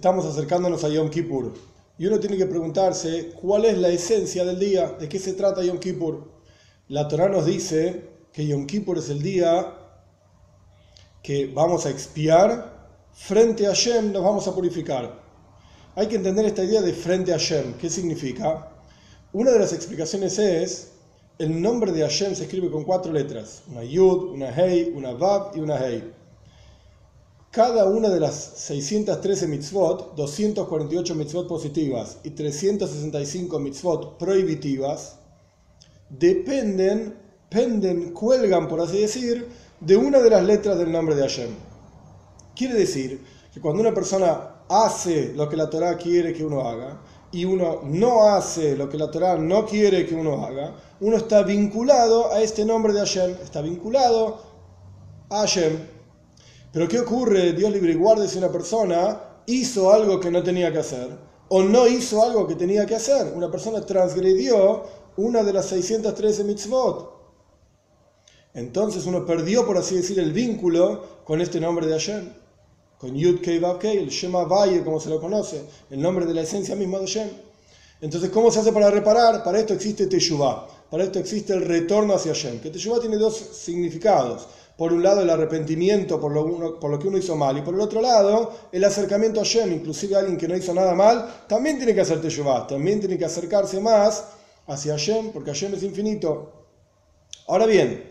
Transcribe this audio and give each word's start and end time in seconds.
Estamos 0.00 0.24
acercándonos 0.24 0.82
a 0.82 0.88
Yom 0.88 1.10
Kippur 1.10 1.52
y 1.98 2.06
uno 2.06 2.18
tiene 2.18 2.38
que 2.38 2.46
preguntarse 2.46 3.32
cuál 3.38 3.66
es 3.66 3.76
la 3.76 3.90
esencia 3.90 4.46
del 4.46 4.58
día, 4.58 4.92
de 4.98 5.10
qué 5.10 5.18
se 5.18 5.34
trata 5.34 5.62
Yom 5.62 5.78
Kippur. 5.78 6.26
La 6.88 7.06
Torah 7.06 7.28
nos 7.28 7.44
dice 7.44 8.08
que 8.32 8.46
Yom 8.46 8.64
Kippur 8.64 8.96
es 8.96 9.10
el 9.10 9.22
día 9.22 9.76
que 11.22 11.48
vamos 11.48 11.84
a 11.84 11.90
expiar 11.90 12.88
frente 13.12 13.66
a 13.66 13.74
Hashem, 13.74 14.10
nos 14.10 14.24
vamos 14.24 14.48
a 14.48 14.54
purificar. 14.54 15.20
Hay 15.94 16.06
que 16.06 16.16
entender 16.16 16.46
esta 16.46 16.64
idea 16.64 16.80
de 16.80 16.94
frente 16.94 17.34
a 17.34 17.38
Hashem. 17.38 17.74
¿Qué 17.74 17.90
significa? 17.90 18.72
Una 19.34 19.50
de 19.50 19.58
las 19.58 19.74
explicaciones 19.74 20.38
es, 20.38 20.92
el 21.38 21.60
nombre 21.60 21.92
de 21.92 22.00
Hashem 22.00 22.34
se 22.34 22.44
escribe 22.44 22.70
con 22.70 22.84
cuatro 22.84 23.12
letras, 23.12 23.64
una 23.70 23.84
Yud, 23.84 24.30
una 24.30 24.48
Hei, 24.48 24.94
una 24.96 25.12
Vav 25.12 25.54
y 25.56 25.60
una 25.60 25.76
Hei. 25.76 26.19
Cada 27.50 27.84
una 27.86 28.08
de 28.10 28.20
las 28.20 28.34
613 28.34 29.48
mitzvot, 29.48 30.14
248 30.14 31.14
mitzvot 31.16 31.48
positivas 31.48 32.18
y 32.22 32.30
365 32.30 33.58
mitzvot 33.58 34.18
prohibitivas, 34.18 35.16
dependen, 36.08 37.16
penden, 37.48 38.12
cuelgan, 38.12 38.68
por 38.68 38.80
así 38.80 39.00
decir, 39.00 39.48
de 39.80 39.96
una 39.96 40.20
de 40.20 40.30
las 40.30 40.44
letras 40.44 40.78
del 40.78 40.92
nombre 40.92 41.16
de 41.16 41.22
Hashem. 41.22 41.50
Quiere 42.54 42.74
decir 42.74 43.20
que 43.52 43.60
cuando 43.60 43.80
una 43.80 43.94
persona 43.94 44.62
hace 44.68 45.32
lo 45.34 45.48
que 45.48 45.56
la 45.56 45.68
Torah 45.68 45.96
quiere 45.96 46.32
que 46.32 46.44
uno 46.44 46.60
haga 46.68 47.00
y 47.32 47.44
uno 47.46 47.80
no 47.82 48.28
hace 48.28 48.76
lo 48.76 48.88
que 48.88 48.96
la 48.96 49.10
Torah 49.10 49.36
no 49.36 49.66
quiere 49.66 50.06
que 50.06 50.14
uno 50.14 50.44
haga, 50.44 50.76
uno 51.00 51.16
está 51.16 51.42
vinculado 51.42 52.32
a 52.32 52.40
este 52.42 52.64
nombre 52.64 52.92
de 52.92 53.00
Hashem, 53.00 53.30
está 53.42 53.60
vinculado 53.60 54.40
a 55.30 55.40
Hashem. 55.40 55.99
Pero 56.72 56.86
¿qué 56.86 57.00
ocurre, 57.00 57.52
Dios 57.52 57.72
libre 57.72 57.92
y 57.92 57.96
guarde, 57.96 58.28
si 58.28 58.38
una 58.38 58.52
persona 58.52 59.42
hizo 59.46 59.92
algo 59.92 60.20
que 60.20 60.30
no 60.30 60.42
tenía 60.42 60.72
que 60.72 60.78
hacer 60.78 61.08
o 61.48 61.62
no 61.62 61.88
hizo 61.88 62.22
algo 62.22 62.46
que 62.46 62.54
tenía 62.54 62.86
que 62.86 62.94
hacer? 62.94 63.32
Una 63.34 63.50
persona 63.50 63.84
transgredió 63.84 64.84
una 65.16 65.42
de 65.42 65.52
las 65.52 65.66
613 65.66 66.44
mitzvot. 66.44 67.18
Entonces 68.54 69.04
uno 69.06 69.26
perdió, 69.26 69.66
por 69.66 69.78
así 69.78 69.96
decir, 69.96 70.18
el 70.20 70.32
vínculo 70.32 71.20
con 71.24 71.40
este 71.40 71.60
nombre 71.60 71.86
de 71.86 71.92
Hashem, 71.92 72.32
con 72.98 73.16
Yud 73.16 73.40
Kei 73.40 73.58
Vav 73.58 73.78
Kei, 73.78 73.98
el 73.98 74.08
Shema 74.08 74.44
Valle, 74.44 74.84
como 74.84 75.00
se 75.00 75.08
lo 75.08 75.20
conoce, 75.20 75.62
el 75.90 76.00
nombre 76.00 76.24
de 76.24 76.34
la 76.34 76.42
esencia 76.42 76.76
misma 76.76 76.98
de 76.98 77.06
Hashem. 77.06 77.28
Entonces, 78.00 78.30
¿cómo 78.30 78.50
se 78.50 78.60
hace 78.60 78.72
para 78.72 78.90
reparar? 78.90 79.42
Para 79.42 79.58
esto 79.58 79.74
existe 79.74 80.06
Teshuvah, 80.06 80.66
para 80.88 81.04
esto 81.04 81.18
existe 81.18 81.52
el 81.52 81.62
retorno 81.62 82.14
hacia 82.14 82.32
Hashem, 82.32 82.60
que 82.60 82.70
Teshuvah 82.70 83.00
tiene 83.00 83.16
dos 83.16 83.36
significados 83.36 84.46
por 84.80 84.94
un 84.94 85.02
lado 85.02 85.20
el 85.20 85.28
arrepentimiento 85.28 86.18
por 86.18 86.32
lo, 86.32 86.80
por 86.80 86.90
lo, 86.90 86.98
que 86.98 87.06
uno 87.06 87.18
hizo 87.18 87.36
mal 87.36 87.58
y 87.58 87.60
por 87.60 87.74
el 87.74 87.82
otro 87.82 88.00
lado 88.00 88.50
el 88.72 88.82
acercamiento 88.82 89.38
a 89.38 89.44
Hashem, 89.44 89.74
inclusive 89.74 90.16
alguien 90.16 90.38
que 90.38 90.48
no 90.48 90.56
hizo 90.56 90.72
nada 90.72 90.94
mal, 90.94 91.44
también 91.46 91.76
tiene 91.76 91.94
que 91.94 92.00
hacer 92.00 92.22
Teshuvah, 92.22 92.66
también 92.66 92.98
tiene 92.98 93.18
que 93.18 93.26
acercarse 93.26 93.78
más 93.78 94.24
hacia 94.66 94.92
Hashem, 94.92 95.32
porque 95.32 95.50
Hashem 95.50 95.74
es 95.74 95.82
infinito. 95.82 96.66
Ahora 97.46 97.66
bien, 97.66 98.10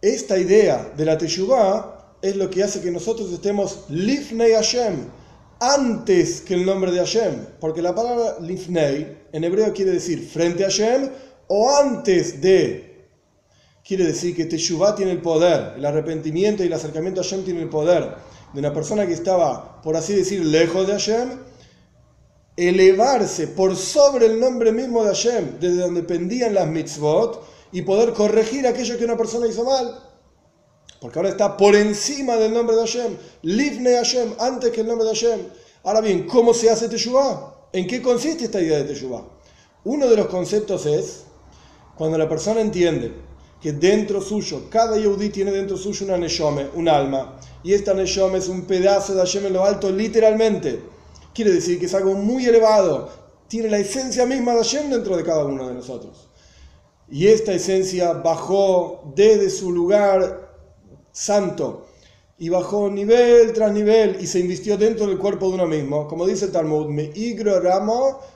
esta 0.00 0.38
idea 0.38 0.90
de 0.96 1.04
la 1.04 1.18
Teshuvah 1.18 2.16
es 2.22 2.34
lo 2.34 2.48
que 2.48 2.62
hace 2.62 2.80
que 2.80 2.90
nosotros 2.90 3.30
estemos 3.30 3.84
Lifnei 3.90 4.54
Hashem, 4.54 5.06
antes 5.60 6.40
que 6.40 6.54
el 6.54 6.64
nombre 6.64 6.92
de 6.92 7.00
Hashem, 7.00 7.46
porque 7.60 7.82
la 7.82 7.94
palabra 7.94 8.38
Lifnei 8.40 9.18
en 9.30 9.44
hebreo 9.44 9.74
quiere 9.74 9.90
decir 9.90 10.26
frente 10.26 10.64
a 10.64 10.68
Hashem 10.68 11.10
o 11.48 11.70
antes 11.76 12.40
de 12.40 12.93
quiere 13.84 14.04
decir 14.04 14.34
que 14.34 14.46
Teshuvah 14.46 14.94
tiene 14.94 15.12
el 15.12 15.20
poder, 15.20 15.74
el 15.76 15.84
arrepentimiento 15.84 16.62
y 16.62 16.66
el 16.66 16.72
acercamiento 16.72 17.20
a 17.20 17.24
Hashem 17.24 17.44
tiene 17.44 17.60
el 17.60 17.68
poder 17.68 18.14
de 18.52 18.60
una 18.60 18.72
persona 18.72 19.06
que 19.06 19.12
estaba, 19.12 19.82
por 19.82 19.96
así 19.96 20.14
decir, 20.14 20.44
lejos 20.44 20.86
de 20.86 20.92
Hashem, 20.94 21.38
elevarse 22.56 23.48
por 23.48 23.76
sobre 23.76 24.26
el 24.26 24.40
nombre 24.40 24.72
mismo 24.72 25.02
de 25.02 25.08
Hashem, 25.08 25.58
desde 25.60 25.82
donde 25.82 26.02
pendían 26.02 26.54
las 26.54 26.66
mitzvot, 26.68 27.44
y 27.72 27.82
poder 27.82 28.12
corregir 28.12 28.66
aquello 28.66 28.96
que 28.96 29.04
una 29.04 29.16
persona 29.16 29.48
hizo 29.48 29.64
mal. 29.64 30.00
Porque 31.00 31.18
ahora 31.18 31.30
está 31.30 31.56
por 31.56 31.74
encima 31.74 32.36
del 32.36 32.54
nombre 32.54 32.76
de 32.76 32.82
Hashem, 32.82 33.16
Livne 33.42 33.96
Hashem, 33.96 34.34
antes 34.38 34.70
que 34.70 34.82
el 34.82 34.86
nombre 34.86 35.06
de 35.06 35.14
Hashem. 35.14 35.40
Ahora 35.82 36.00
bien, 36.00 36.26
¿cómo 36.26 36.54
se 36.54 36.70
hace 36.70 36.88
Teshuvah? 36.88 37.68
¿En 37.72 37.86
qué 37.88 38.00
consiste 38.00 38.44
esta 38.44 38.62
idea 38.62 38.78
de 38.78 38.84
Teshuvah? 38.84 39.24
Uno 39.82 40.08
de 40.08 40.16
los 40.16 40.28
conceptos 40.28 40.86
es 40.86 41.24
cuando 41.96 42.16
la 42.16 42.28
persona 42.28 42.60
entiende 42.60 43.12
que 43.64 43.72
dentro 43.72 44.20
suyo, 44.20 44.68
cada 44.68 44.98
Yehudi 44.98 45.30
tiene 45.30 45.50
dentro 45.50 45.78
suyo 45.78 46.04
una 46.04 46.18
Neshome, 46.18 46.66
un 46.74 46.86
alma, 46.86 47.40
y 47.62 47.72
esta 47.72 47.94
Neshome 47.94 48.36
es 48.36 48.48
un 48.48 48.66
pedazo 48.66 49.14
de 49.14 49.20
Hashem 49.20 49.46
en 49.46 49.54
lo 49.54 49.64
alto, 49.64 49.90
literalmente. 49.90 50.82
Quiere 51.32 51.50
decir 51.50 51.80
que 51.80 51.86
es 51.86 51.94
algo 51.94 52.12
muy 52.12 52.44
elevado, 52.44 53.08
tiene 53.48 53.70
la 53.70 53.78
esencia 53.78 54.26
misma 54.26 54.52
de 54.52 54.58
Hashem 54.58 54.90
dentro 54.90 55.16
de 55.16 55.24
cada 55.24 55.46
uno 55.46 55.66
de 55.66 55.72
nosotros. 55.72 56.28
Y 57.08 57.28
esta 57.28 57.54
esencia 57.54 58.12
bajó 58.12 59.10
desde 59.16 59.48
su 59.48 59.72
lugar 59.72 60.54
santo 61.10 61.86
y 62.36 62.48
bajó 62.48 62.90
nivel 62.90 63.52
tras 63.52 63.72
nivel 63.72 64.18
y 64.20 64.26
se 64.26 64.40
invistió 64.40 64.76
dentro 64.76 65.06
del 65.06 65.18
cuerpo 65.18 65.48
de 65.48 65.54
uno 65.54 65.66
mismo. 65.66 66.08
Como 66.08 66.26
dice 66.26 66.46
el 66.46 66.52
Talmud, 66.52 66.88
me 66.88 67.10
igro 67.14 67.60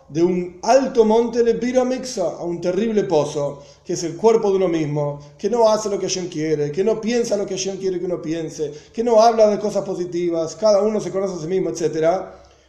de 0.09 0.23
un 0.23 0.59
alto 0.63 1.05
monte 1.05 1.43
le 1.43 1.55
piramixa 1.55 2.23
a 2.23 2.45
un 2.45 2.61
terrible 2.61 3.05
pozo, 3.05 3.63
que 3.85 3.95
es 3.95 4.05
el 4.05 4.17
cuerpo 4.17 4.51
de 4.51 4.57
uno 4.57 4.69
mismo, 4.69 5.19
que 5.37 5.51
no 5.51 5.69
hace 5.69 5.89
lo 5.89 5.99
que 5.99 6.07
Hashem 6.07 6.29
quiere, 6.29 6.71
que 6.71 6.85
no 6.85 7.01
piensa 7.01 7.37
lo 7.37 7.45
que 7.45 7.57
Hashem 7.57 7.79
quiere 7.79 7.99
que 7.99 8.07
uno 8.07 8.23
piense, 8.23 8.73
que 8.93 9.03
no 9.03 9.21
habla 9.21 9.49
de 9.49 9.59
cosas 9.59 9.85
positivas, 9.85 10.55
cada 10.55 10.81
uno 10.81 11.01
se 11.01 11.11
conoce 11.11 11.35
a 11.35 11.39
sí 11.39 11.49
mismo, 11.49 11.71
etc. 11.71 12.23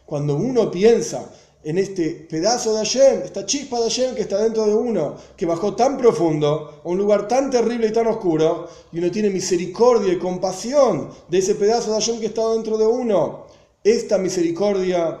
Cuando 0.04 0.34
uno 0.34 0.68
piensa 0.68 1.30
en 1.62 1.78
este 1.78 2.26
pedazo 2.28 2.72
de 2.72 2.78
Hashem, 2.78 3.22
esta 3.22 3.44
chispa 3.44 3.78
de 3.78 3.84
Hashem 3.84 4.14
que 4.14 4.22
está 4.22 4.42
dentro 4.42 4.64
de 4.64 4.74
uno, 4.74 5.16
que 5.36 5.44
bajó 5.44 5.74
tan 5.74 5.98
profundo, 5.98 6.80
a 6.82 6.88
un 6.88 6.96
lugar 6.96 7.28
tan 7.28 7.50
terrible 7.50 7.88
y 7.88 7.92
tan 7.92 8.06
oscuro, 8.06 8.68
y 8.92 8.98
uno 8.98 9.10
tiene 9.10 9.28
misericordia 9.28 10.12
y 10.12 10.18
compasión 10.18 11.10
de 11.28 11.38
ese 11.38 11.54
pedazo 11.54 11.90
de 11.90 12.00
Hashem 12.00 12.18
que 12.18 12.26
está 12.26 12.48
dentro 12.52 12.78
de 12.78 12.86
uno. 12.86 13.46
Esta 13.84 14.16
misericordia 14.16 15.20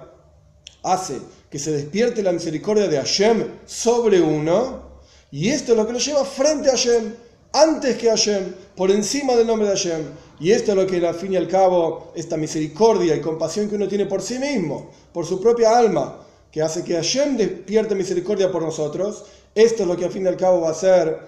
hace 0.82 1.18
que 1.50 1.58
se 1.58 1.72
despierte 1.72 2.22
la 2.22 2.32
misericordia 2.32 2.88
de 2.88 2.96
Hashem 2.96 3.44
sobre 3.66 4.20
uno, 4.20 4.88
y 5.30 5.50
esto 5.50 5.72
es 5.72 5.78
lo 5.78 5.86
que 5.86 5.92
lo 5.92 5.98
lleva 5.98 6.24
frente 6.24 6.68
a 6.68 6.72
Hashem, 6.72 7.14
antes 7.52 7.96
que 7.96 8.08
Hashem, 8.08 8.54
por 8.76 8.90
encima 8.90 9.34
del 9.34 9.46
nombre 9.46 9.68
de 9.68 9.74
Hashem. 9.74 10.02
Y 10.38 10.52
esto 10.52 10.72
es 10.72 10.76
lo 10.78 10.86
que 10.86 11.04
al 11.06 11.14
fin 11.14 11.34
y 11.34 11.36
al 11.36 11.48
cabo, 11.48 12.12
esta 12.14 12.36
misericordia 12.36 13.14
y 13.14 13.20
compasión 13.20 13.68
que 13.68 13.74
uno 13.74 13.88
tiene 13.88 14.06
por 14.06 14.22
sí 14.22 14.38
mismo, 14.38 14.90
por 15.12 15.26
su 15.26 15.40
propia 15.40 15.76
alma, 15.76 16.19
que 16.50 16.62
hace 16.62 16.84
que 16.84 16.94
Hashem 16.94 17.36
despierte 17.36 17.94
misericordia 17.94 18.50
por 18.50 18.62
nosotros, 18.62 19.24
esto 19.54 19.82
es 19.82 19.88
lo 19.88 19.96
que 19.96 20.04
al 20.04 20.10
fin 20.10 20.24
y 20.24 20.28
al 20.28 20.36
cabo 20.36 20.62
va 20.62 20.68
a 20.68 20.72
hacer 20.72 21.18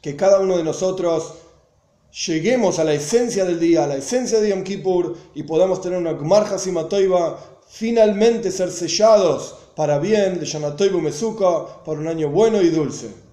que 0.00 0.16
cada 0.16 0.40
uno 0.40 0.56
de 0.56 0.64
nosotros 0.64 1.34
lleguemos 2.26 2.78
a 2.78 2.84
la 2.84 2.94
esencia 2.94 3.44
del 3.44 3.60
día, 3.60 3.84
a 3.84 3.86
la 3.86 3.96
esencia 3.96 4.40
de 4.40 4.50
Yom 4.50 4.62
Kippur 4.62 5.16
y 5.34 5.42
podamos 5.42 5.80
tener 5.80 5.98
una 5.98 6.12
Gmar 6.12 6.44
Hasimatoiba, 6.44 7.38
finalmente 7.68 8.50
ser 8.50 8.70
sellados 8.70 9.56
para 9.76 9.98
bien, 9.98 10.40
de 10.40 10.46
Yanatoibu 10.46 11.00
Mesuka, 11.00 11.84
para 11.84 12.00
un 12.00 12.08
año 12.08 12.30
bueno 12.30 12.60
y 12.60 12.70
dulce. 12.70 13.27